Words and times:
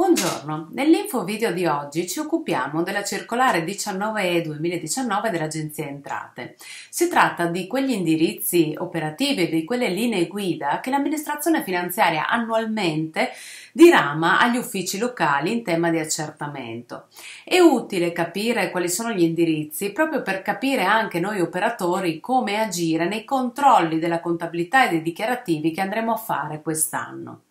Buongiorno, 0.00 0.68
nell'info 0.72 1.24
video 1.24 1.52
di 1.52 1.66
oggi 1.66 2.08
ci 2.08 2.20
occupiamo 2.20 2.82
della 2.82 3.04
circolare 3.04 3.66
19E 3.66 4.40
2019 4.40 5.28
dell'Agenzia 5.28 5.88
Entrate. 5.88 6.56
Si 6.88 7.06
tratta 7.06 7.44
di 7.44 7.66
quegli 7.66 7.90
indirizzi 7.90 8.74
operativi 8.78 9.42
e 9.42 9.50
di 9.50 9.62
quelle 9.62 9.90
linee 9.90 10.26
guida 10.26 10.80
che 10.80 10.88
l'amministrazione 10.88 11.62
finanziaria 11.62 12.28
annualmente 12.28 13.28
dirama 13.74 14.40
agli 14.40 14.56
uffici 14.56 14.96
locali 14.96 15.52
in 15.52 15.62
tema 15.62 15.90
di 15.90 15.98
accertamento. 15.98 17.08
È 17.44 17.58
utile 17.58 18.12
capire 18.12 18.70
quali 18.70 18.88
sono 18.88 19.12
gli 19.12 19.22
indirizzi 19.22 19.92
proprio 19.92 20.22
per 20.22 20.40
capire 20.40 20.82
anche 20.82 21.20
noi 21.20 21.42
operatori 21.42 22.20
come 22.20 22.58
agire 22.58 23.06
nei 23.06 23.26
controlli 23.26 23.98
della 23.98 24.20
contabilità 24.20 24.86
e 24.86 24.92
dei 24.92 25.02
dichiarativi 25.02 25.72
che 25.72 25.82
andremo 25.82 26.14
a 26.14 26.16
fare 26.16 26.62
quest'anno. 26.62 27.42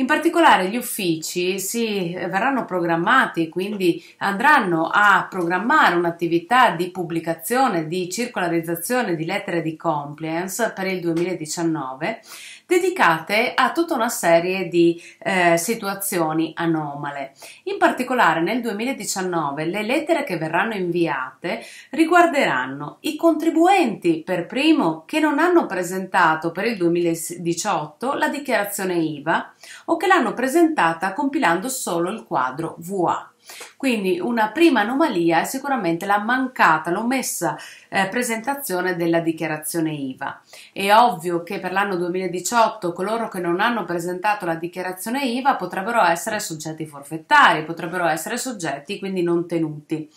In 0.00 0.06
particolare 0.06 0.68
gli 0.68 0.78
uffici 0.78 1.60
si 1.60 2.14
verranno 2.14 2.64
programmati, 2.64 3.50
quindi 3.50 4.02
andranno 4.16 4.88
a 4.90 5.26
programmare 5.28 5.94
un'attività 5.94 6.70
di 6.70 6.90
pubblicazione, 6.90 7.86
di 7.86 8.08
circolarizzazione 8.08 9.14
di 9.14 9.26
lettere 9.26 9.60
di 9.60 9.76
compliance 9.76 10.72
per 10.74 10.86
il 10.86 11.00
2019 11.00 12.22
dedicate 12.70 13.52
a 13.52 13.72
tutta 13.72 13.94
una 13.94 14.08
serie 14.08 14.68
di 14.68 15.02
eh, 15.18 15.56
situazioni 15.56 16.52
anomale. 16.54 17.32
In 17.64 17.78
particolare 17.78 18.40
nel 18.40 18.60
2019 18.60 19.64
le 19.64 19.82
lettere 19.82 20.22
che 20.22 20.38
verranno 20.38 20.74
inviate 20.74 21.60
riguarderanno 21.90 22.98
i 23.00 23.16
contribuenti 23.16 24.22
per 24.24 24.46
primo 24.46 25.02
che 25.04 25.18
non 25.18 25.40
hanno 25.40 25.66
presentato 25.66 26.52
per 26.52 26.66
il 26.66 26.76
2018 26.76 28.14
la 28.14 28.28
dichiarazione 28.28 28.94
IVA 28.94 29.52
o 29.90 29.96
che 29.96 30.06
l'hanno 30.06 30.34
presentata 30.34 31.12
compilando 31.12 31.68
solo 31.68 32.10
il 32.10 32.24
quadro 32.24 32.76
VA. 32.78 33.30
Quindi 33.76 34.20
una 34.20 34.50
prima 34.52 34.80
anomalia 34.80 35.40
è 35.40 35.44
sicuramente 35.44 36.06
la 36.06 36.18
mancata, 36.18 36.90
l'omessa 36.90 37.56
eh, 37.88 38.06
presentazione 38.06 38.94
della 38.94 39.18
dichiarazione 39.18 39.92
IVA. 39.92 40.40
È 40.72 40.94
ovvio 40.94 41.42
che 41.42 41.58
per 41.58 41.72
l'anno 41.72 41.96
2018 41.96 42.92
coloro 42.92 43.28
che 43.28 43.40
non 43.40 43.58
hanno 43.60 43.84
presentato 43.84 44.46
la 44.46 44.54
dichiarazione 44.54 45.24
IVA 45.24 45.56
potrebbero 45.56 46.02
essere 46.04 46.38
soggetti 46.38 46.86
forfettari, 46.86 47.64
potrebbero 47.64 48.06
essere 48.06 48.36
soggetti 48.36 48.98
quindi 48.98 49.22
non 49.22 49.46
tenuti 49.46 50.08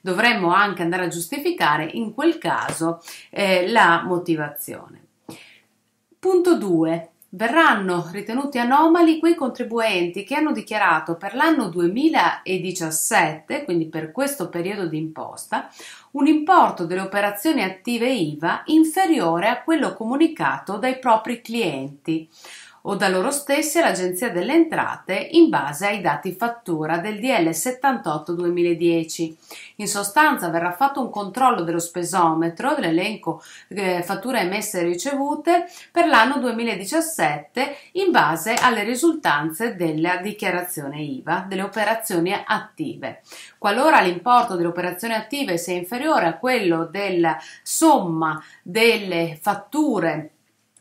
dovremmo 0.00 0.54
anche 0.54 0.82
andare 0.82 1.06
a 1.06 1.08
giustificare 1.08 1.84
in 1.94 2.14
quel 2.14 2.38
caso 2.38 3.02
eh, 3.30 3.68
la 3.68 4.04
motivazione. 4.04 5.04
Punto 6.20 6.56
2 6.56 7.10
verranno 7.30 8.08
ritenuti 8.12 8.58
anomali 8.58 9.18
quei 9.18 9.34
contribuenti 9.34 10.24
che 10.24 10.34
hanno 10.36 10.52
dichiarato 10.52 11.16
per 11.16 11.34
l'anno 11.34 11.68
2017, 11.68 13.64
quindi 13.64 13.86
per 13.88 14.12
questo 14.12 14.48
periodo 14.48 14.86
di 14.86 14.98
imposta, 14.98 15.68
un 16.12 16.26
importo 16.26 16.86
delle 16.86 17.00
operazioni 17.02 17.62
attive 17.62 18.08
IVA 18.10 18.62
inferiore 18.66 19.48
a 19.48 19.62
quello 19.62 19.94
comunicato 19.94 20.76
dai 20.78 20.98
propri 20.98 21.40
clienti 21.42 22.28
o 22.88 22.94
da 22.94 23.08
loro 23.08 23.30
stessi 23.30 23.78
all'Agenzia 23.78 24.30
delle 24.30 24.52
Entrate 24.52 25.14
in 25.32 25.48
base 25.48 25.86
ai 25.86 26.00
dati 26.00 26.32
fattura 26.32 26.98
del 26.98 27.18
DL 27.18 27.50
78 27.50 28.32
2010. 28.32 29.36
In 29.76 29.88
sostanza 29.88 30.50
verrà 30.50 30.72
fatto 30.72 31.00
un 31.00 31.10
controllo 31.10 31.62
dello 31.62 31.80
spesometro 31.80 32.74
dell'elenco 32.74 33.42
eh, 33.68 34.02
fatture 34.02 34.40
emesse 34.40 34.80
e 34.80 34.84
ricevute 34.84 35.66
per 35.90 36.06
l'anno 36.06 36.38
2017 36.38 37.76
in 37.92 38.10
base 38.10 38.54
alle 38.54 38.84
risultanze 38.84 39.74
della 39.74 40.18
dichiarazione 40.18 41.00
IVA 41.00 41.44
delle 41.48 41.62
operazioni 41.62 42.32
attive. 42.32 43.22
Qualora 43.58 44.00
l'importo 44.00 44.54
delle 44.54 44.68
operazioni 44.68 45.14
attive 45.14 45.58
sia 45.58 45.74
inferiore 45.74 46.26
a 46.26 46.38
quello 46.38 46.84
della 46.84 47.36
somma 47.62 48.40
delle 48.62 49.36
fatture 49.40 50.35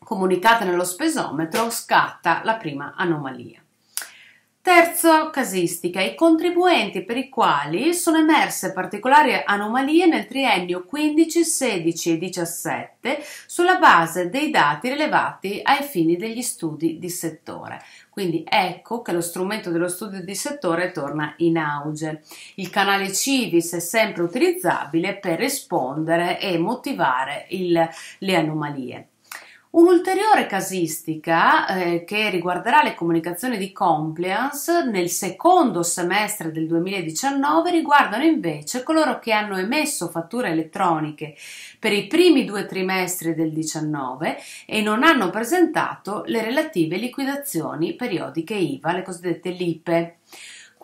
comunicate 0.05 0.63
nello 0.63 0.85
spesometro, 0.85 1.69
scatta 1.69 2.41
la 2.45 2.55
prima 2.55 2.93
anomalia. 2.95 3.59
Terza 4.65 5.29
casistica, 5.29 6.01
i 6.01 6.15
contribuenti 6.15 7.03
per 7.03 7.17
i 7.17 7.29
quali 7.29 7.93
sono 7.93 8.17
emerse 8.17 8.73
particolari 8.73 9.39
anomalie 9.45 10.07
nel 10.07 10.25
triennio 10.25 10.85
15, 10.85 11.43
16 11.43 12.13
e 12.13 12.17
17 12.17 13.23
sulla 13.45 13.77
base 13.77 14.31
dei 14.31 14.49
dati 14.49 14.89
rilevati 14.89 15.59
ai 15.61 15.83
fini 15.83 16.17
degli 16.17 16.41
studi 16.41 16.97
di 16.97 17.11
settore. 17.11 17.79
Quindi 18.09 18.43
ecco 18.43 19.03
che 19.03 19.11
lo 19.11 19.21
strumento 19.21 19.69
dello 19.69 19.87
studio 19.87 20.23
di 20.23 20.33
settore 20.33 20.91
torna 20.91 21.35
in 21.37 21.57
auge. 21.57 22.23
Il 22.55 22.71
canale 22.71 23.13
Civis 23.13 23.73
è 23.73 23.79
sempre 23.79 24.23
utilizzabile 24.23 25.17
per 25.17 25.37
rispondere 25.37 26.39
e 26.39 26.57
motivare 26.57 27.45
il, 27.49 27.87
le 28.17 28.35
anomalie. 28.35 29.09
Un'ulteriore 29.75 30.45
casistica 30.45 31.67
eh, 31.67 32.05
che 32.05 32.29
riguarderà 32.29 32.81
le 32.81 32.95
comunicazioni 32.95 33.57
di 33.57 33.73
compliance 33.73 34.85
nel 34.85 35.09
secondo 35.09 35.83
semestre 35.83 36.49
del 36.53 36.65
2019 36.65 37.71
riguardano 37.71 38.23
invece 38.23 38.83
coloro 38.83 39.19
che 39.19 39.33
hanno 39.33 39.57
emesso 39.57 40.07
fatture 40.07 40.51
elettroniche 40.51 41.35
per 41.77 41.91
i 41.91 42.07
primi 42.07 42.45
due 42.45 42.65
trimestri 42.65 43.35
del 43.35 43.51
2019 43.51 44.37
e 44.65 44.81
non 44.81 45.03
hanno 45.03 45.29
presentato 45.29 46.23
le 46.27 46.41
relative 46.41 46.95
liquidazioni 46.95 47.95
periodiche 47.95 48.53
IVA, 48.53 48.93
le 48.93 49.03
cosiddette 49.03 49.49
LIPE. 49.49 50.17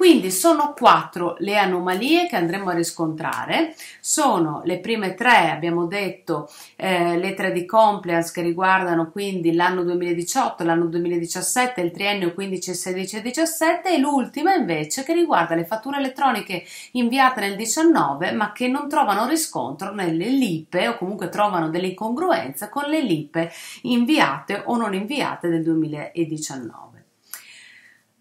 Quindi 0.02 0.32
sono 0.32 0.74
quattro 0.76 1.36
le 1.42 1.60
anomalie 1.60 2.26
che 2.26 2.36
andremo 2.36 2.72
a 2.72 2.74
riscontrare. 2.74 3.76
Sono 4.00 4.64
le 4.66 4.80
prime 4.80 5.14
tre, 5.14 5.52
abbiamo 5.52 5.86
detto, 5.86 6.50
eh, 6.76 7.20
lettere 7.20 7.52
di 7.52 7.68
compliance 7.68 8.32
che 8.34 8.42
riguardano 8.42 9.12
quindi 9.12 9.54
l'anno 9.54 9.84
2018, 9.84 10.64
l'anno 10.64 10.88
2017, 10.88 11.82
il 11.82 11.92
triennio 11.92 12.34
15, 12.34 12.74
16 12.74 13.18
e 13.18 13.22
17 13.22 13.94
e 13.94 14.00
l'ultima 14.00 14.56
invece 14.56 15.04
che 15.04 15.14
riguarda 15.14 15.54
le 15.54 15.66
fatture 15.66 16.00
elettroniche 16.00 16.64
inviate 16.94 17.42
nel 17.42 17.56
19 17.56 18.32
ma 18.32 18.54
che 18.54 18.68
non 18.68 18.90
trovano 18.90 19.28
riscontro 19.28 19.94
nelle 19.94 20.30
lipe 20.30 20.88
o 20.88 20.98
comunque 20.98 21.30
trovano 21.30 21.70
delle 21.70 21.90
incongruenze 21.90 22.70
con 22.70 22.86
le 22.86 23.02
lipe 23.02 23.52
inviate 23.84 24.64
o 24.66 24.76
non 24.78 24.96
inviate 24.96 25.48
del 25.48 25.62
2019. 25.62 27.01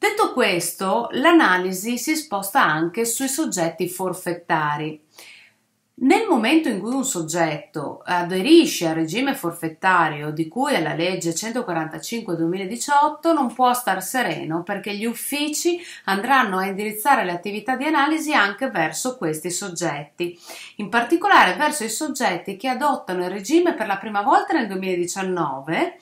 Detto 0.00 0.32
questo, 0.32 1.08
l'analisi 1.10 1.98
si 1.98 2.16
sposta 2.16 2.64
anche 2.64 3.04
sui 3.04 3.28
soggetti 3.28 3.86
forfettari. 3.86 4.98
Nel 5.96 6.26
momento 6.26 6.70
in 6.70 6.80
cui 6.80 6.94
un 6.94 7.04
soggetto 7.04 8.00
aderisce 8.06 8.88
al 8.88 8.94
regime 8.94 9.34
forfettario 9.34 10.30
di 10.30 10.48
cui 10.48 10.74
alla 10.74 10.94
legge 10.94 11.32
145-2018 11.32 13.34
non 13.34 13.52
può 13.52 13.74
star 13.74 14.02
sereno 14.02 14.62
perché 14.62 14.94
gli 14.94 15.04
uffici 15.04 15.78
andranno 16.04 16.56
a 16.56 16.64
indirizzare 16.64 17.22
le 17.22 17.32
attività 17.32 17.76
di 17.76 17.84
analisi 17.84 18.32
anche 18.32 18.70
verso 18.70 19.18
questi 19.18 19.50
soggetti, 19.50 20.34
in 20.76 20.88
particolare 20.88 21.56
verso 21.56 21.84
i 21.84 21.90
soggetti 21.90 22.56
che 22.56 22.68
adottano 22.68 23.22
il 23.22 23.30
regime 23.30 23.74
per 23.74 23.86
la 23.86 23.98
prima 23.98 24.22
volta 24.22 24.54
nel 24.54 24.66
2019 24.66 25.98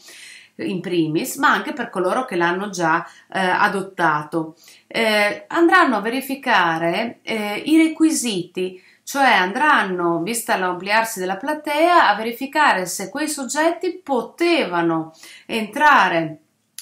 in 0.59 0.81
primis, 0.81 1.37
ma 1.37 1.51
anche 1.51 1.73
per 1.73 1.91
coloro 1.91 2.25
che 2.25 2.37
l'hanno 2.37 2.71
già 2.71 3.07
eh, 3.33 3.39
adottato. 3.39 4.57
Eh, 4.87 5.45
andranno 5.49 5.97
a 5.97 6.01
verificare 6.01 7.21
eh, 7.23 7.63
i 7.65 7.77
requisiti, 7.77 8.83
cioè 9.03 9.31
andranno, 9.33 10.23
vista 10.23 10.57
l'ampliarsi 10.57 11.19
della 11.19 11.37
platea, 11.37 12.09
a 12.09 12.15
verificare 12.15 12.87
se 12.87 13.09
quei 13.09 13.29
soggetti 13.29 14.01
potevano 14.03 15.15
entrare 15.47 16.39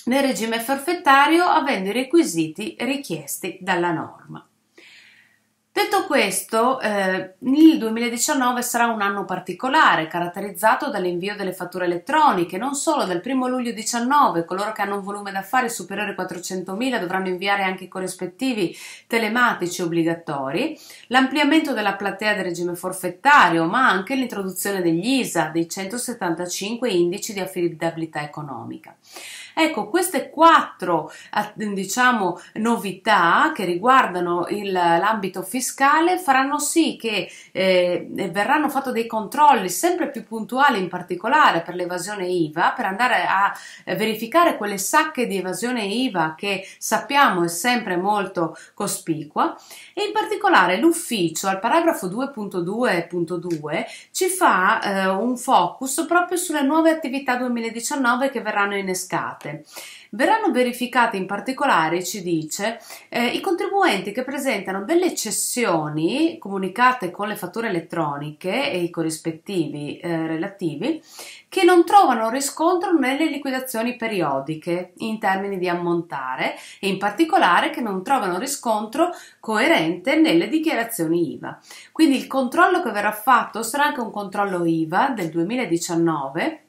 nel 0.06 0.23
regime 0.23 0.61
forfettario 0.61 1.44
avendo 1.44 1.90
i 1.90 1.93
requisiti 1.93 2.76
richiesti 2.81 3.58
dalla 3.61 3.93
norma. 3.93 4.44
Detto 5.76 6.06
questo, 6.06 6.81
eh, 6.81 7.34
il 7.40 7.76
2019 7.76 8.62
sarà 8.62 8.87
un 8.87 9.02
anno 9.02 9.26
particolare, 9.26 10.06
caratterizzato 10.06 10.88
dall'invio 10.88 11.37
delle 11.37 11.52
fatture 11.52 11.84
elettroniche. 11.84 12.56
Non 12.56 12.75
solo 12.75 13.05
dal 13.05 13.20
1 13.23 13.46
luglio 13.46 13.73
2019, 13.73 14.46
coloro 14.46 14.73
che 14.73 14.81
hanno 14.81 14.96
un 14.96 15.02
volume 15.02 15.32
d'affari 15.32 15.69
superiore 15.69 16.14
a 16.17 16.23
400.000 16.23 16.99
dovranno 16.99 17.28
inviare 17.28 17.62
anche 17.62 17.84
i 17.84 17.88
corrispettivi 17.88 18.75
telematici 19.06 19.82
obbligatori, 19.82 20.81
l'ampliamento 21.08 21.75
della 21.75 21.93
platea 21.93 22.32
del 22.32 22.44
regime 22.44 22.75
forfettario, 22.75 23.67
ma 23.67 23.87
anche 23.87 24.14
l'introduzione 24.14 24.81
degli 24.81 25.06
ISA, 25.19 25.50
dei 25.52 25.69
175 25.69 26.88
indici 26.88 27.34
di 27.34 27.40
affidabilità 27.40 28.23
economica. 28.23 28.96
Ecco, 29.58 29.88
queste 29.88 30.29
quattro 30.29 31.11
diciamo, 31.55 32.38
novità 32.56 33.53
che 33.55 33.64
riguardano 33.64 34.44
il, 34.50 34.70
l'ambito 34.70 35.41
fiscale 35.41 36.19
faranno 36.19 36.58
sì 36.58 36.99
che 37.00 37.31
eh, 37.53 38.06
verranno 38.31 38.69
fatti 38.69 38.93
dei 38.93 39.06
controlli 39.06 39.70
sempre 39.70 40.11
più 40.11 40.25
puntuali, 40.25 40.79
in 40.79 40.88
particolare 40.88 41.62
per 41.62 41.75
l'evasione 41.75 42.26
IVA, 42.26 42.75
per 42.76 42.85
andare 42.85 43.25
a 43.26 43.50
verificare 43.97 44.58
quelle 44.58 44.76
sacche 44.76 45.26
di 45.26 45.38
evasione 45.38 45.87
IVA 45.87 46.35
che 46.37 46.69
sappiamo 46.76 47.43
è 47.43 47.49
sempre 47.49 47.97
molto 47.97 48.55
cospicua. 48.75 49.56
E 49.94 50.05
in 50.05 50.12
particolare 50.12 50.76
l'ufficio 50.76 51.49
al 51.49 51.61
paragrafo 51.61 52.09
2.2.2 52.09 53.85
ci 54.11 54.29
fa 54.29 54.82
eh, 54.82 55.06
un 55.06 55.38
focus 55.38 56.05
proprio 56.06 56.37
sulle 56.37 56.61
nuove 56.62 56.91
attività 56.91 57.37
2019 57.37 58.29
che 58.29 58.43
verranno 58.43 58.76
innescate 58.76 59.44
verificate. 59.47 59.65
Verranno 60.11 60.51
verificate 60.51 61.17
in 61.17 61.27
particolare, 61.27 62.03
ci 62.03 62.23
dice, 62.23 62.79
eh, 63.09 63.27
i 63.27 63.41
contribuenti 63.41 64.13
che 64.13 64.25
presentano 64.25 64.85
delle 64.85 65.15
cessioni 65.15 66.39
comunicate 66.39 67.11
con 67.11 67.29
le 67.29 67.37
fatture 67.37 67.69
elettroniche 67.69 68.71
e 68.71 68.79
i 68.79 68.91
corrispettivi 68.91 69.99
eh, 69.99 70.27
relativi 70.27 71.03
che 71.49 71.65
non 71.65 71.85
trovano 71.85 72.31
riscontro 72.31 72.93
nelle 72.93 73.27
liquidazioni 73.27 73.97
periodiche 73.97 74.93
in 74.99 75.19
termini 75.19 75.59
di 75.59 75.69
ammontare 75.69 76.55
e 76.81 76.89
in 76.89 76.99
particolare 76.99 77.71
che 77.71 77.81
non 77.81 78.03
trovano 78.03 78.39
riscontro 78.39 79.11
coerente 79.41 80.17
nelle 80.17 80.49
dichiarazioni 80.49 81.35
IVA. 81.35 81.59
Quindi 81.93 82.17
il 82.17 82.27
controllo 82.27 82.83
che 82.83 82.91
verrà 82.91 83.13
fatto 83.13 83.63
sarà 83.63 83.87
anche 83.87 84.01
un 84.01 84.11
controllo 84.11 84.65
IVA 84.65 85.11
del 85.11 85.31
2019 85.31 86.66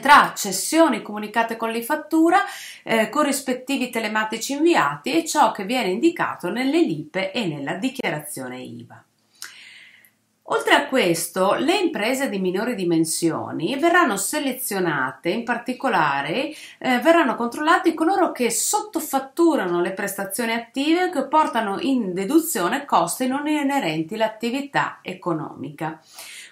tra 0.00 0.32
cessioni 0.36 1.02
comunicate 1.02 1.56
con 1.56 1.70
l'e-fattura, 1.70 2.38
eh, 2.82 3.08
corrispettivi 3.08 3.90
telematici 3.90 4.52
inviati 4.52 5.12
e 5.12 5.26
ciò 5.26 5.52
che 5.52 5.64
viene 5.64 5.90
indicato 5.90 6.50
nelle 6.50 6.80
LIPE 6.80 7.32
e 7.32 7.46
nella 7.46 7.74
dichiarazione 7.74 8.60
IVA. 8.60 9.04
Oltre 10.52 10.74
a 10.74 10.86
questo, 10.88 11.54
le 11.54 11.76
imprese 11.76 12.28
di 12.28 12.40
minori 12.40 12.74
dimensioni 12.74 13.76
verranno 13.78 14.16
selezionate, 14.16 15.28
in 15.28 15.44
particolare 15.44 16.52
eh, 16.78 16.98
verranno 16.98 17.36
controllati 17.36 17.94
coloro 17.94 18.32
che 18.32 18.50
sottofatturano 18.50 19.80
le 19.80 19.92
prestazioni 19.92 20.52
attive 20.52 21.10
che 21.10 21.28
portano 21.28 21.78
in 21.78 22.12
deduzione 22.12 22.84
costi 22.84 23.28
non 23.28 23.46
inerenti 23.46 24.14
all'attività 24.14 24.98
economica. 25.02 26.00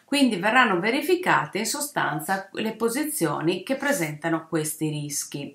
Quindi 0.09 0.37
verranno 0.37 0.81
verificate 0.81 1.59
in 1.59 1.67
sostanza 1.67 2.49
le 2.53 2.77
posizioni 2.77 3.63
che 3.63 3.77
presentano 3.77 4.47
questi 4.49 4.89
rischi. 4.89 5.55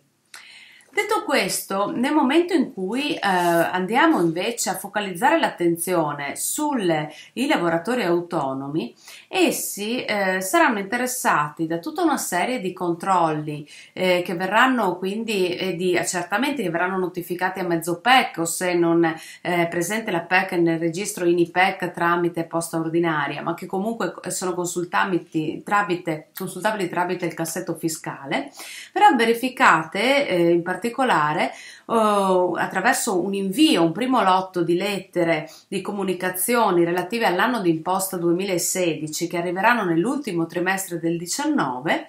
Detto 0.94 1.24
questo, 1.24 1.90
nel 1.90 2.14
momento 2.14 2.54
in 2.54 2.72
cui 2.72 3.16
eh, 3.16 3.20
andiamo 3.20 4.22
invece 4.22 4.70
a 4.70 4.76
focalizzare 4.76 5.40
l'attenzione 5.40 6.36
sui 6.36 7.48
lavoratori 7.48 8.04
autonomi, 8.04 8.94
essi 9.28 10.06
eh, 10.06 10.40
saranno 10.40 10.78
interessati 10.78 11.66
da 11.66 11.80
tutta 11.80 12.04
una 12.04 12.18
serie 12.18 12.60
di 12.60 12.74
controlli 12.74 13.68
eh, 13.92 14.22
che 14.24 14.36
verranno 14.36 15.00
quindi 15.00 15.56
e 15.56 15.76
di 15.76 15.98
accertamenti 15.98 16.62
che 16.62 16.70
verranno 16.70 17.00
notificati 17.00 17.60
a 17.60 17.64
mezzo 17.64 18.00
PEC 18.00 18.38
o 18.38 18.46
se 18.46 18.76
non 18.76 19.04
è 19.42 19.68
presente 19.68 20.12
la 20.12 20.22
PEC 20.22 20.52
nel 20.52 20.78
registro 20.78 21.26
INIPEC 21.26 21.90
tramite 21.90 22.44
posta 22.44 22.78
ordinaria, 22.78 23.42
ma 23.42 23.56
che 23.56 23.66
comunque 23.66 24.14
sono 24.28 24.54
consultabili 24.54 25.64
tramite, 25.64 26.28
consultabili 26.38 26.88
tramite 26.88 27.26
il 27.26 27.34
cassetto 27.34 27.74
fiscale, 27.74 28.52
verranno 28.94 29.18
verificate 29.18 30.28
eh, 30.28 30.52
in 30.52 30.62
particolare 30.62 30.82
particolare 30.84 31.54
oh, 31.86 32.56
attraverso 32.56 33.22
un 33.22 33.34
invio, 33.34 33.84
un 33.84 33.94
primo 33.94 34.22
lotto 34.22 34.64
di 34.64 34.76
lettere 34.76 35.50
di 35.70 35.80
comunicazioni 35.80 36.84
relative 36.84 37.26
all'anno 37.26 37.62
di 37.62 37.70
imposta 37.70 38.18
2016 38.18 39.28
che 39.28 39.38
arriveranno 39.38 39.86
nell'ultimo 39.86 40.46
trimestre 40.46 41.00
del 41.00 41.18
19 41.18 42.08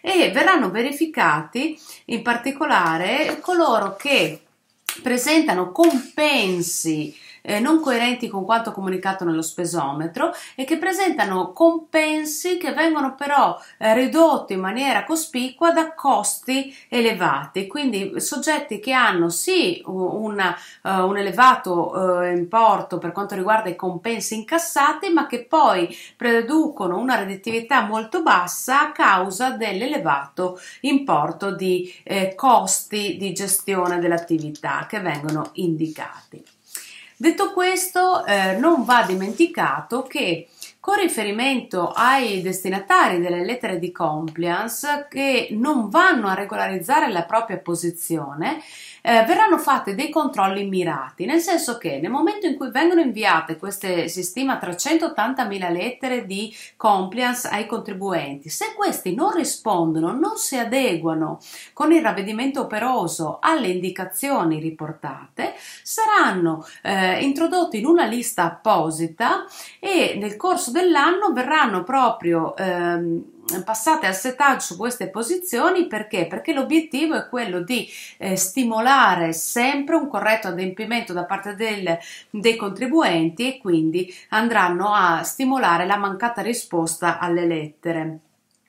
e 0.00 0.30
verranno 0.32 0.70
verificati 0.70 1.78
in 2.06 2.22
particolare 2.22 3.38
coloro 3.40 3.94
che 3.96 4.40
presentano 5.02 5.70
compensi 5.70 7.14
eh, 7.46 7.60
non 7.60 7.80
coerenti 7.80 8.28
con 8.28 8.44
quanto 8.44 8.72
comunicato 8.72 9.24
nello 9.24 9.42
spesometro 9.42 10.32
e 10.54 10.64
che 10.64 10.78
presentano 10.78 11.52
compensi 11.52 12.56
che 12.56 12.72
vengono 12.72 13.14
però 13.14 13.58
eh, 13.78 13.92
ridotti 13.94 14.54
in 14.54 14.60
maniera 14.60 15.04
cospicua 15.04 15.72
da 15.72 15.94
costi 15.94 16.74
elevati, 16.88 17.66
quindi 17.66 18.18
soggetti 18.20 18.80
che 18.80 18.92
hanno 18.92 19.28
sì 19.28 19.82
una, 19.84 20.56
uh, 20.82 20.88
un 21.06 21.18
elevato 21.18 21.90
uh, 21.90 22.22
importo 22.24 22.98
per 22.98 23.12
quanto 23.12 23.34
riguarda 23.34 23.68
i 23.68 23.76
compensi 23.76 24.34
incassati, 24.34 25.10
ma 25.10 25.26
che 25.26 25.44
poi 25.44 25.94
producono 26.16 26.98
una 26.98 27.16
redditività 27.16 27.82
molto 27.82 28.22
bassa 28.22 28.82
a 28.82 28.92
causa 28.92 29.50
dell'elevato 29.50 30.58
importo 30.80 31.54
di 31.54 31.92
eh, 32.02 32.34
costi 32.34 33.16
di 33.18 33.32
gestione 33.32 33.98
dell'attività 33.98 34.86
che 34.88 35.00
vengono 35.00 35.50
indicati. 35.54 36.53
Detto 37.24 37.54
questo, 37.54 38.22
eh, 38.26 38.58
non 38.58 38.84
va 38.84 39.02
dimenticato 39.02 40.02
che 40.02 40.48
con 40.78 40.96
riferimento 40.96 41.88
ai 41.88 42.42
destinatari 42.42 43.18
delle 43.18 43.42
lettere 43.42 43.78
di 43.78 43.90
compliance 43.90 45.06
che 45.08 45.48
non 45.52 45.88
vanno 45.88 46.28
a 46.28 46.34
regolarizzare 46.34 47.10
la 47.10 47.22
propria 47.22 47.56
posizione, 47.56 48.60
eh, 49.06 49.22
verranno 49.26 49.58
fatti 49.58 49.94
dei 49.94 50.08
controlli 50.08 50.66
mirati, 50.66 51.26
nel 51.26 51.40
senso 51.40 51.76
che 51.76 52.00
nel 52.00 52.10
momento 52.10 52.46
in 52.46 52.56
cui 52.56 52.70
vengono 52.70 53.02
inviate 53.02 53.58
queste, 53.58 54.08
si 54.08 54.22
stima 54.22 54.58
380.000 54.58 55.70
lettere 55.70 56.24
di 56.24 56.54
compliance 56.78 57.46
ai 57.48 57.66
contribuenti, 57.66 58.48
se 58.48 58.72
questi 58.74 59.14
non 59.14 59.34
rispondono, 59.34 60.12
non 60.12 60.38
si 60.38 60.56
adeguano 60.56 61.38
con 61.74 61.92
il 61.92 62.00
ravvedimento 62.00 62.62
operoso 62.62 63.40
alle 63.42 63.68
indicazioni 63.68 64.58
riportate, 64.58 65.52
saranno 65.82 66.66
eh, 66.82 67.22
introdotti 67.22 67.80
in 67.80 67.84
una 67.84 68.06
lista 68.06 68.44
apposita 68.44 69.44
e 69.80 70.16
nel 70.18 70.36
corso 70.36 70.70
dell'anno 70.70 71.30
verranno 71.34 71.84
proprio 71.84 72.56
ehm, 72.56 73.32
passate 73.64 74.06
al 74.06 74.14
settaggio 74.14 74.60
su 74.60 74.76
queste 74.76 75.08
posizioni 75.08 75.86
perché? 75.86 76.26
Perché 76.26 76.52
l'obiettivo 76.52 77.14
è 77.14 77.28
quello 77.28 77.60
di 77.60 77.88
eh, 78.18 78.36
stimolare 78.36 79.32
sempre 79.32 79.96
un 79.96 80.08
corretto 80.08 80.48
adempimento 80.48 81.12
da 81.12 81.24
parte 81.24 81.54
del, 81.54 81.98
dei 82.30 82.56
contribuenti 82.56 83.54
e 83.54 83.58
quindi 83.58 84.12
andranno 84.30 84.92
a 84.92 85.22
stimolare 85.22 85.86
la 85.86 85.96
mancata 85.96 86.42
risposta 86.42 87.18
alle 87.18 87.46
lettere. 87.46 88.18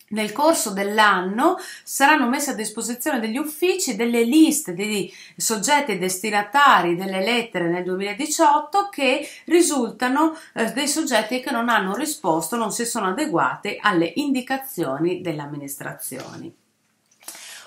Nel 0.08 0.32
corso 0.32 0.72
dell'anno 0.72 1.58
saranno 1.84 2.30
messe 2.30 2.52
a 2.52 2.56
disposizione 2.56 3.20
degli 3.20 3.38
uffici 3.38 3.96
delle 3.96 4.24
liste 4.24 4.74
di 4.74 5.12
soggetti 5.36 5.98
destinatari 5.98 6.96
delle 6.96 7.24
lettere 7.24 7.70
nel 7.70 7.84
2018 7.84 8.90
che 8.90 9.28
risultano 9.46 10.38
eh, 10.54 10.72
dei 10.74 10.88
soggetti 10.88 11.40
che 11.40 11.50
non 11.50 11.70
hanno 11.70 11.96
risposto, 11.96 12.56
non 12.56 12.72
si 12.72 12.86
sono 12.86 13.08
adeguati 13.08 13.80
alle 13.82 14.12
indicazioni 14.16 15.22
delle 15.22 15.42
amministrazioni 15.42 16.64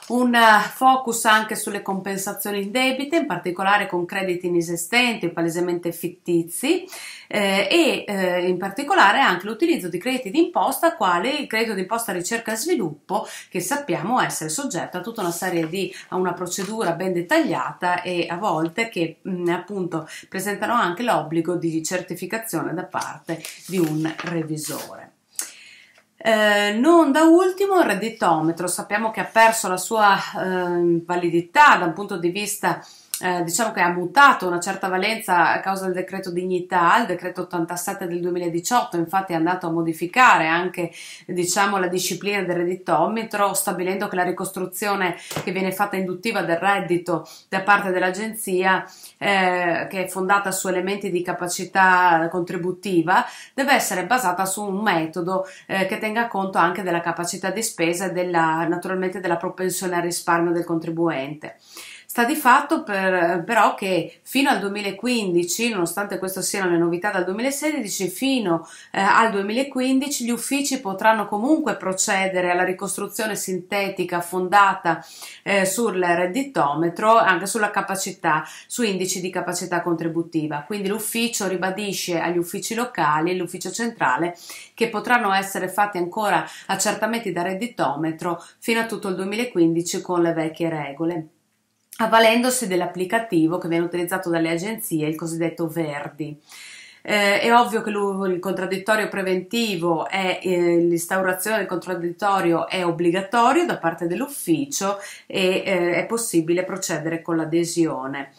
un 0.08 0.34
eh, 0.34 0.60
focus 0.74 1.24
anche 1.24 1.54
sulle 1.54 1.82
compensazioni 1.82 2.62
indebite, 2.62 3.16
in 3.16 3.26
particolare 3.26 3.86
con 3.86 4.04
crediti 4.04 4.46
inesistenti 4.46 5.26
o 5.26 5.30
palesemente 5.30 5.92
fittizi 5.92 6.84
eh, 7.26 7.68
e 7.70 8.04
eh, 8.06 8.48
in 8.48 8.56
particolare 8.56 9.20
anche 9.20 9.46
l'utilizzo 9.46 9.88
di 9.88 9.98
crediti 9.98 10.30
d'imposta 10.30 10.96
quale 10.96 11.30
il 11.30 11.46
credito 11.46 11.74
d'imposta 11.74 12.12
ricerca 12.12 12.52
e 12.52 12.56
sviluppo 12.56 13.26
che 13.48 13.60
sappiamo 13.60 14.20
essere 14.20 14.50
soggetto 14.50 14.96
a 14.96 15.00
tutta 15.00 15.20
una 15.20 15.30
serie 15.30 15.68
di 15.68 15.92
a 16.08 16.16
una 16.16 16.32
procedura 16.32 16.92
ben 16.92 17.12
dettagliata 17.12 18.02
e 18.02 18.26
a 18.28 18.36
volte 18.36 18.88
che 18.88 19.18
mh, 19.22 19.48
appunto 19.50 20.08
presentano 20.28 20.74
anche 20.74 21.02
l'obbligo 21.02 21.56
di 21.56 21.82
certificazione 21.82 22.72
da 22.74 22.84
parte 22.84 23.42
di 23.66 23.78
un 23.78 24.10
revisore. 24.24 25.17
Eh, 26.20 26.72
non 26.72 27.12
da 27.12 27.22
ultimo 27.22 27.78
il 27.78 27.86
redditometro, 27.86 28.66
sappiamo 28.66 29.12
che 29.12 29.20
ha 29.20 29.24
perso 29.24 29.68
la 29.68 29.76
sua 29.76 30.16
eh, 30.16 31.02
validità 31.04 31.76
da 31.76 31.84
un 31.84 31.92
punto 31.92 32.18
di 32.18 32.30
vista 32.30 32.84
eh, 33.20 33.42
diciamo 33.42 33.72
che 33.72 33.80
ha 33.80 33.90
mutato 33.90 34.46
una 34.46 34.60
certa 34.60 34.88
valenza 34.88 35.52
a 35.52 35.60
causa 35.60 35.86
del 35.86 35.94
decreto 35.94 36.30
dignità, 36.30 36.98
il 37.00 37.06
decreto 37.06 37.42
87 37.42 38.06
del 38.06 38.20
2018 38.20 38.96
infatti 38.96 39.32
è 39.32 39.36
andato 39.36 39.66
a 39.66 39.70
modificare 39.70 40.46
anche 40.46 40.92
diciamo, 41.26 41.78
la 41.78 41.88
disciplina 41.88 42.42
del 42.42 42.56
redditometro 42.56 43.54
stabilendo 43.54 44.06
che 44.08 44.16
la 44.16 44.22
ricostruzione 44.22 45.16
che 45.42 45.50
viene 45.50 45.72
fatta 45.72 45.96
induttiva 45.96 46.42
del 46.42 46.58
reddito 46.58 47.26
da 47.48 47.62
parte 47.62 47.90
dell'agenzia 47.90 48.84
eh, 49.18 49.86
che 49.90 50.04
è 50.04 50.08
fondata 50.08 50.52
su 50.52 50.68
elementi 50.68 51.10
di 51.10 51.22
capacità 51.22 52.28
contributiva 52.30 53.24
deve 53.52 53.72
essere 53.72 54.06
basata 54.06 54.44
su 54.44 54.62
un 54.62 54.80
metodo 54.80 55.44
eh, 55.66 55.86
che 55.86 55.98
tenga 55.98 56.28
conto 56.28 56.58
anche 56.58 56.82
della 56.82 57.00
capacità 57.00 57.50
di 57.50 57.62
spesa 57.62 58.06
e 58.06 58.12
della, 58.12 58.66
naturalmente 58.68 59.20
della 59.20 59.36
propensione 59.36 59.96
al 59.96 60.02
risparmio 60.02 60.52
del 60.52 60.64
contribuente. 60.64 61.56
Sta 62.18 62.26
di 62.26 62.34
fatto 62.34 62.82
per, 62.82 63.44
però 63.44 63.76
che 63.76 64.18
fino 64.24 64.50
al 64.50 64.58
2015, 64.58 65.68
nonostante 65.68 66.18
questo 66.18 66.42
siano 66.42 66.68
le 66.68 66.76
novità 66.76 67.12
dal 67.12 67.22
2016, 67.22 68.08
fino 68.08 68.66
eh, 68.90 69.00
al 69.00 69.30
2015 69.30 70.24
gli 70.24 70.30
uffici 70.30 70.80
potranno 70.80 71.28
comunque 71.28 71.76
procedere 71.76 72.50
alla 72.50 72.64
ricostruzione 72.64 73.36
sintetica 73.36 74.20
fondata 74.20 75.00
eh, 75.44 75.64
sul 75.64 76.02
redditometro, 76.02 77.16
anche 77.16 77.46
sulla 77.46 77.70
capacità, 77.70 78.44
su 78.66 78.82
indici 78.82 79.20
di 79.20 79.30
capacità 79.30 79.80
contributiva. 79.80 80.64
Quindi 80.66 80.88
l'ufficio 80.88 81.46
ribadisce 81.46 82.18
agli 82.18 82.38
uffici 82.38 82.74
locali 82.74 83.30
e 83.30 83.34
l'ufficio 83.36 83.70
centrale 83.70 84.36
che 84.74 84.88
potranno 84.88 85.32
essere 85.32 85.68
fatti 85.68 85.98
ancora 85.98 86.44
accertamenti 86.66 87.30
da 87.30 87.42
redditometro 87.42 88.44
fino 88.58 88.80
a 88.80 88.86
tutto 88.86 89.06
il 89.06 89.14
2015 89.14 90.00
con 90.00 90.20
le 90.20 90.32
vecchie 90.32 90.68
regole 90.68 91.28
avvalendosi 92.00 92.66
dell'applicativo 92.66 93.58
che 93.58 93.68
viene 93.68 93.84
utilizzato 93.84 94.30
dalle 94.30 94.50
agenzie, 94.50 95.08
il 95.08 95.16
cosiddetto 95.16 95.68
Verdi. 95.68 96.38
Eh, 97.02 97.40
è 97.40 97.54
ovvio 97.54 97.80
che 97.80 97.90
il 97.90 98.38
contraddittorio 98.40 99.08
preventivo 99.08 100.08
e 100.08 100.40
eh, 100.42 100.76
l'instaurazione 100.78 101.58
del 101.58 101.66
contraddittorio 101.66 102.68
è 102.68 102.84
obbligatorio 102.84 103.64
da 103.64 103.78
parte 103.78 104.06
dell'ufficio 104.06 104.98
e 105.26 105.62
eh, 105.64 105.92
è 105.94 106.06
possibile 106.06 106.64
procedere 106.64 107.22
con 107.22 107.36
l'adesione. 107.36 108.32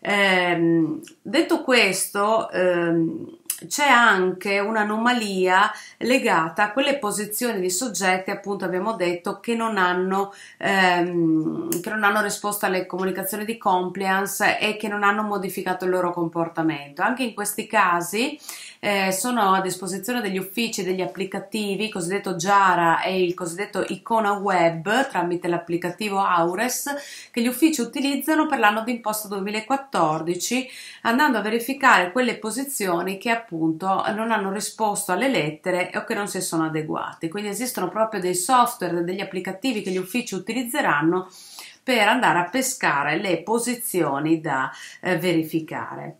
Ehm, 0.00 1.00
detto 1.20 1.62
questo, 1.62 2.50
ehm, 2.50 3.38
c'è 3.68 3.86
anche 3.88 4.58
un'anomalia 4.58 5.72
legata 5.98 6.64
a 6.64 6.72
quelle 6.72 6.98
posizioni 6.98 7.58
di 7.58 7.70
soggetti, 7.70 8.30
appunto 8.30 8.66
abbiamo 8.66 8.92
detto, 8.92 9.40
che 9.40 9.54
non 9.54 9.78
hanno, 9.78 10.34
ehm, 10.58 11.80
che 11.80 11.88
non 11.88 12.04
hanno 12.04 12.20
risposto 12.20 12.66
alle 12.66 12.84
comunicazioni 12.84 13.46
di 13.46 13.56
compliance 13.56 14.58
e 14.58 14.76
che 14.76 14.88
non 14.88 15.02
hanno 15.02 15.22
modificato 15.22 15.86
il 15.86 15.90
loro 15.90 16.12
comportamento. 16.12 17.00
Anche 17.00 17.22
in 17.22 17.32
questi 17.32 17.66
casi 17.66 18.38
eh, 18.80 19.10
sono 19.10 19.54
a 19.54 19.60
disposizione 19.62 20.20
degli 20.20 20.38
uffici 20.38 20.84
degli 20.84 21.00
applicativi, 21.00 21.84
il 21.84 21.92
cosiddetto 21.92 22.34
Jara 22.34 23.00
e 23.02 23.22
il 23.22 23.32
cosiddetto 23.34 23.84
Icona 23.88 24.32
Web 24.32 25.08
tramite 25.08 25.48
l'applicativo 25.48 26.20
Aures 26.20 26.94
che 27.30 27.40
gli 27.40 27.46
uffici 27.46 27.80
utilizzano 27.80 28.46
per 28.46 28.58
l'anno 28.58 28.82
d'imposta 28.82 29.28
2014 29.28 30.68
andando 31.02 31.38
a 31.38 31.40
verificare 31.40 32.12
quelle 32.12 32.36
posizioni 32.36 33.16
che 33.18 33.30
appunto 33.30 33.45
non 33.50 34.30
hanno 34.30 34.52
risposto 34.52 35.12
alle 35.12 35.28
lettere 35.28 35.90
o 35.94 36.04
che 36.04 36.14
non 36.14 36.28
si 36.28 36.40
sono 36.40 36.64
adeguate. 36.64 37.28
Quindi 37.28 37.50
esistono 37.50 37.88
proprio 37.88 38.20
dei 38.20 38.34
software, 38.34 39.04
degli 39.04 39.20
applicativi 39.20 39.82
che 39.82 39.90
gli 39.90 39.96
uffici 39.96 40.34
utilizzeranno 40.34 41.28
per 41.82 42.08
andare 42.08 42.40
a 42.40 42.48
pescare 42.48 43.18
le 43.20 43.42
posizioni 43.42 44.40
da 44.40 44.70
eh, 45.00 45.16
verificare. 45.18 46.18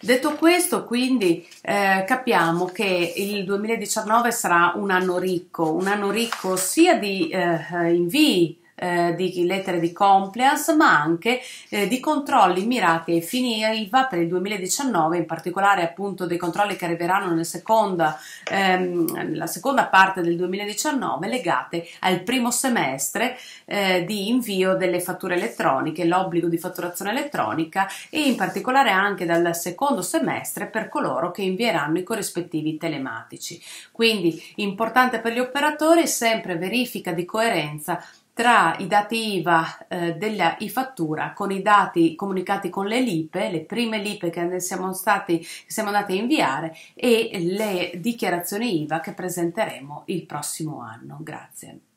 Detto 0.00 0.34
questo, 0.34 0.84
quindi 0.84 1.46
eh, 1.62 2.04
capiamo 2.04 2.66
che 2.66 3.12
il 3.16 3.44
2019 3.44 4.32
sarà 4.32 4.72
un 4.74 4.90
anno 4.90 5.18
ricco, 5.18 5.72
un 5.72 5.86
anno 5.86 6.10
ricco 6.10 6.56
sia 6.56 6.98
di 6.98 7.28
eh, 7.28 7.92
invii 7.92 8.61
eh, 8.82 9.14
di 9.14 9.46
lettere 9.46 9.78
di 9.78 9.92
compliance, 9.92 10.74
ma 10.74 11.00
anche 11.00 11.40
eh, 11.68 11.86
di 11.86 12.00
controlli 12.00 12.66
mirati 12.66 13.12
ai 13.12 13.22
fini 13.22 13.62
IVA 13.62 14.06
per 14.06 14.18
il 14.18 14.26
2019, 14.26 15.18
in 15.18 15.24
particolare 15.24 15.82
appunto 15.82 16.26
dei 16.26 16.36
controlli 16.36 16.74
che 16.74 16.86
arriveranno 16.86 17.30
nella 17.30 17.44
seconda, 17.44 18.18
ehm, 18.50 19.12
nella 19.12 19.46
seconda 19.46 19.86
parte 19.86 20.20
del 20.20 20.36
2019 20.36 21.28
legate 21.28 21.86
al 22.00 22.22
primo 22.22 22.50
semestre 22.50 23.38
eh, 23.66 24.04
di 24.04 24.28
invio 24.28 24.74
delle 24.74 25.00
fatture 25.00 25.36
elettroniche, 25.36 26.04
l'obbligo 26.04 26.48
di 26.48 26.58
fatturazione 26.58 27.12
elettronica 27.12 27.86
e 28.10 28.22
in 28.22 28.34
particolare 28.34 28.90
anche 28.90 29.24
dal 29.24 29.54
secondo 29.54 30.02
semestre 30.02 30.66
per 30.66 30.88
coloro 30.88 31.30
che 31.30 31.42
invieranno 31.42 31.98
i 31.98 32.02
corrispettivi 32.02 32.76
telematici. 32.76 33.62
Quindi 33.92 34.42
importante 34.56 35.20
per 35.20 35.32
gli 35.32 35.38
operatori 35.38 36.08
sempre 36.08 36.56
verifica 36.56 37.12
di 37.12 37.24
coerenza 37.24 38.02
tra 38.32 38.76
i 38.78 38.86
dati 38.86 39.36
IVA 39.36 39.86
eh, 39.88 40.14
della 40.14 40.56
e-fattura 40.56 41.32
con 41.32 41.50
i 41.50 41.60
dati 41.62 42.14
comunicati 42.14 42.70
con 42.70 42.86
le 42.86 43.00
LIPE, 43.00 43.50
le 43.50 43.60
prime 43.64 43.98
LIPE 43.98 44.30
che 44.30 44.60
siamo, 44.60 44.92
stati, 44.92 45.38
che 45.38 45.46
siamo 45.66 45.90
andati 45.90 46.12
a 46.12 46.20
inviare 46.20 46.76
e 46.94 47.30
le 47.40 47.92
dichiarazioni 48.00 48.82
IVA 48.82 49.00
che 49.00 49.12
presenteremo 49.12 50.04
il 50.06 50.24
prossimo 50.24 50.80
anno. 50.80 51.18
Grazie. 51.20 51.91